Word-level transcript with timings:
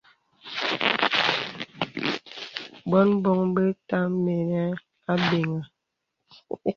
Bōn 2.89 3.07
bǒŋ 3.23 3.39
be 3.55 3.63
təməŋhe 3.89 4.63
àbəŋhə. 5.11 5.59